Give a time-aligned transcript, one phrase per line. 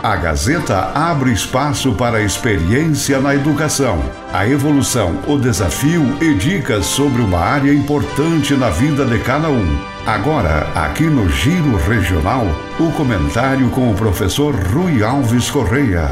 [0.00, 3.98] A Gazeta abre espaço para a experiência na educação,
[4.32, 9.66] a evolução, o desafio e dicas sobre uma área importante na vida de cada um.
[10.06, 12.46] Agora, aqui no Giro Regional,
[12.78, 16.08] o comentário com o professor Rui Alves Correia.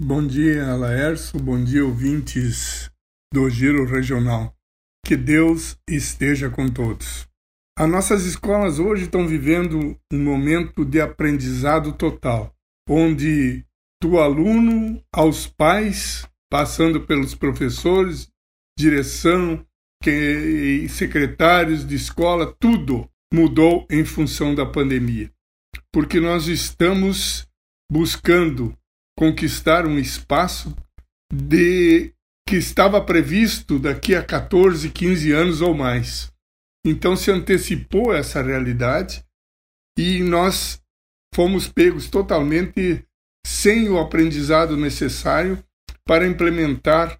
[0.00, 1.40] Bom dia, Laércio.
[1.40, 2.88] Bom dia, ouvintes
[3.34, 4.54] do Giro Regional.
[5.04, 7.31] Que Deus esteja com todos.
[7.78, 12.54] As nossas escolas hoje estão vivendo um momento de aprendizado total,
[12.86, 13.64] onde
[14.00, 18.28] do aluno aos pais, passando pelos professores,
[18.78, 19.64] direção,
[20.02, 25.32] que, secretários de escola, tudo mudou em função da pandemia.
[25.90, 27.48] Porque nós estamos
[27.90, 28.76] buscando
[29.16, 30.76] conquistar um espaço
[31.32, 32.12] de
[32.46, 36.30] que estava previsto daqui a 14, 15 anos ou mais.
[36.84, 39.24] Então se antecipou essa realidade
[39.98, 40.80] e nós
[41.34, 43.04] fomos pegos totalmente
[43.46, 45.62] sem o aprendizado necessário
[46.06, 47.18] para implementar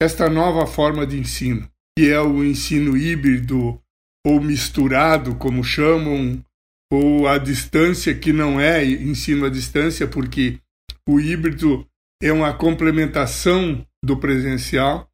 [0.00, 3.80] esta nova forma de ensino, que é o ensino híbrido
[4.26, 6.42] ou misturado, como chamam,
[6.92, 10.58] ou a distância, que não é ensino à distância, porque
[11.08, 11.86] o híbrido
[12.22, 15.08] é uma complementação do presencial.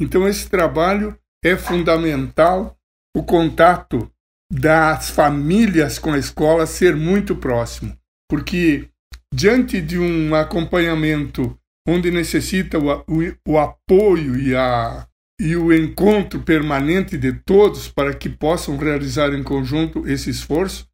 [0.00, 2.76] Então, esse trabalho é fundamental
[3.16, 4.10] o contato
[4.52, 7.96] das famílias com a escola ser muito próximo,
[8.28, 8.88] porque
[9.32, 11.56] diante de um acompanhamento
[11.88, 15.06] onde necessita o, o, o apoio e, a,
[15.40, 20.88] e o encontro permanente de todos para que possam realizar em conjunto esse esforço,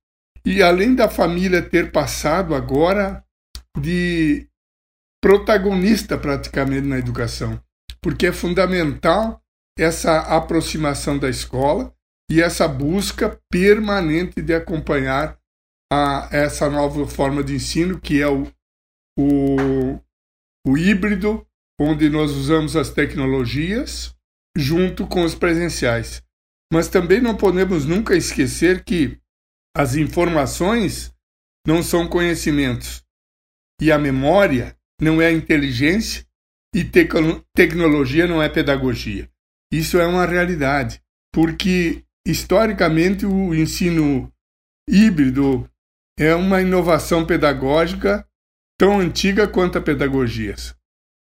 [0.45, 3.25] e além da família ter passado agora
[3.79, 4.47] de
[5.23, 7.61] protagonista praticamente na educação,
[8.01, 9.43] porque é fundamental
[9.79, 11.93] essa aproximação da escola
[12.31, 15.39] e essa busca permanente de acompanhar
[15.93, 18.51] a, essa nova forma de ensino, que é o,
[19.19, 20.01] o,
[20.67, 21.47] o híbrido,
[21.81, 24.15] onde nós usamos as tecnologias
[24.57, 26.23] junto com os presenciais.
[26.73, 29.21] Mas também não podemos nunca esquecer que
[29.77, 31.15] as informações
[31.67, 33.05] não são conhecimentos
[33.81, 36.27] e a memória não é inteligência
[36.75, 37.07] e te
[37.55, 39.31] tecnologia não é pedagogia.
[39.71, 44.31] Isso é uma realidade, porque historicamente, o ensino
[44.89, 45.69] híbrido
[46.19, 48.27] é uma inovação pedagógica
[48.79, 50.75] tão antiga quanto a pedagogias,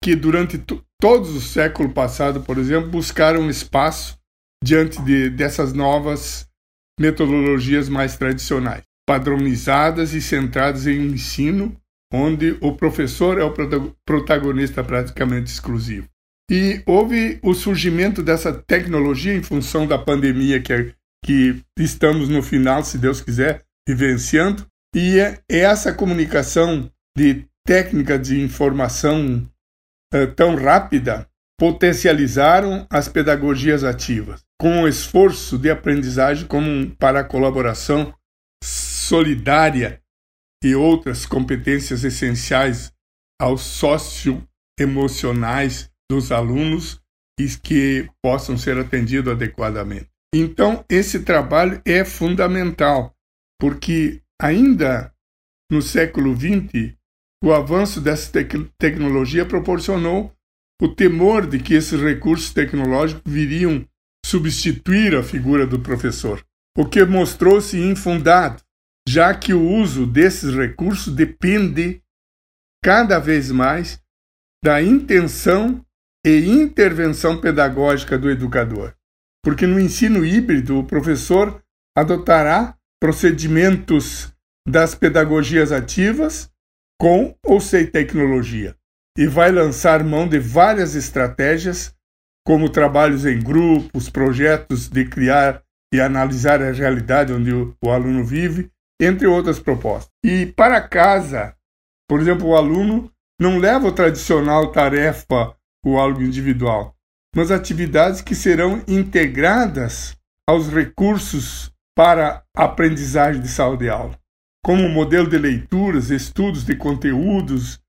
[0.02, 0.58] que durante
[1.00, 4.18] todos os séculos passados, por exemplo, buscaram espaço
[4.62, 6.48] diante de, dessas novas
[6.98, 11.76] metodologias mais tradicionais, padronizadas e centradas em um ensino
[12.12, 13.52] onde o professor é o
[14.06, 16.08] protagonista praticamente exclusivo.
[16.50, 20.94] E houve o surgimento dessa tecnologia em função da pandemia que,
[21.24, 24.66] que estamos no final, se Deus quiser, vivenciando.
[24.94, 29.48] E é, essa comunicação de técnica de informação
[30.12, 31.26] é, tão rápida
[31.58, 38.12] potencializaram as pedagogias ativas, com o esforço de aprendizagem como para a colaboração
[38.62, 40.02] solidária
[40.62, 42.92] e outras competências essenciais
[43.40, 47.00] aos socioemocionais dos alunos
[47.38, 50.08] e que possam ser atendidos adequadamente.
[50.34, 53.14] Então, esse trabalho é fundamental,
[53.60, 55.12] porque ainda
[55.70, 56.94] no século XX,
[57.42, 60.32] o avanço dessa tec tecnologia proporcionou
[60.80, 63.86] o temor de que esses recursos tecnológicos viriam
[64.24, 66.44] substituir a figura do professor,
[66.76, 68.62] o que mostrou-se infundado,
[69.08, 72.02] já que o uso desses recursos depende
[72.82, 74.02] cada vez mais
[74.64, 75.84] da intenção
[76.24, 78.94] e intervenção pedagógica do educador.
[79.44, 81.62] Porque no ensino híbrido, o professor
[81.96, 84.32] adotará procedimentos
[84.66, 86.50] das pedagogias ativas
[86.98, 88.74] com ou sem tecnologia
[89.16, 91.94] e vai lançar mão de várias estratégias,
[92.46, 95.62] como trabalhos em grupos, projetos de criar
[95.92, 98.70] e analisar a realidade onde o, o aluno vive,
[99.00, 100.10] entre outras propostas.
[100.24, 101.54] E para casa,
[102.08, 103.10] por exemplo, o aluno
[103.40, 105.54] não leva o tradicional tarefa
[105.84, 106.96] o algo individual,
[107.34, 110.16] mas atividades que serão integradas
[110.48, 114.18] aos recursos para aprendizagem de sala de aula,
[114.64, 117.80] como modelo de leituras, estudos de conteúdos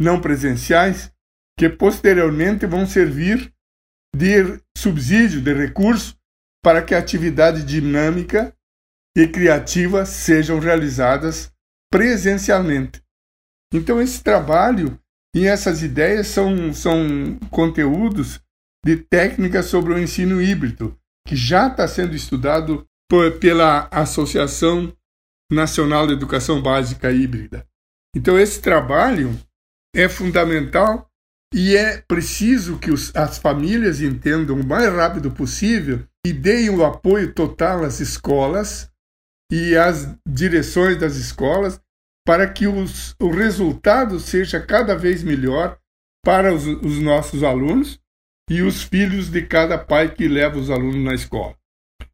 [0.00, 1.12] não presenciais,
[1.58, 3.52] que posteriormente vão servir
[4.14, 6.16] de subsídio de recurso
[6.62, 8.54] para que a atividade dinâmica
[9.16, 11.52] e criativa sejam realizadas
[11.92, 13.02] presencialmente.
[13.72, 14.98] Então esse trabalho
[15.34, 18.40] e essas ideias são, são conteúdos
[18.84, 20.96] de técnicas sobre o ensino híbrido,
[21.26, 24.94] que já está sendo estudado por, pela Associação
[25.50, 27.66] Nacional de Educação Básica Híbrida.
[28.14, 29.36] Então, esse trabalho
[29.94, 31.10] é fundamental
[31.52, 36.84] e é preciso que os, as famílias entendam o mais rápido possível e deem o
[36.84, 38.90] apoio total às escolas
[39.52, 41.80] e às direções das escolas
[42.26, 45.78] para que os, o resultado seja cada vez melhor
[46.24, 48.00] para os, os nossos alunos
[48.50, 51.54] e os filhos de cada pai que leva os alunos na escola.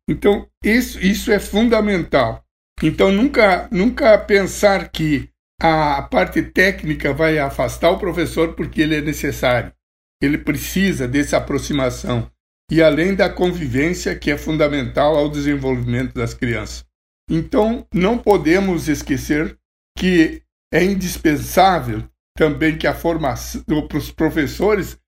[0.09, 2.45] Então, isso, isso é fundamental.
[2.83, 5.29] Então, nunca, nunca pensar que
[5.61, 9.73] a parte técnica vai afastar o professor porque ele é necessário.
[10.21, 12.31] Ele precisa dessa aproximação
[12.71, 16.85] e além da convivência que é fundamental ao desenvolvimento das crianças.
[17.29, 19.57] Então, não podemos esquecer
[20.01, 20.43] que
[20.73, 23.63] é indispensável também que a formação
[23.93, 24.99] os professores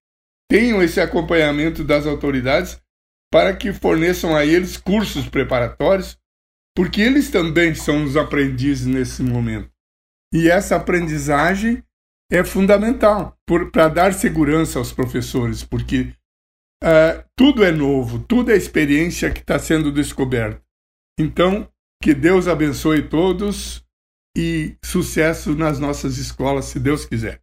[0.50, 2.78] tenham esse acompanhamento das autoridades
[3.32, 6.18] para que forneçam a eles cursos preparatórios,
[6.76, 9.70] porque eles também são os aprendizes nesse momento.
[10.30, 11.82] E essa aprendizagem
[12.30, 13.34] é fundamental
[13.72, 16.12] para dar segurança aos professores, porque
[16.84, 20.62] uh, tudo é novo, tudo é experiência que está sendo descoberta.
[21.18, 21.66] Então,
[22.02, 23.81] que Deus abençoe todos
[24.36, 27.40] e sucesso nas nossas escolas, se Deus quiser.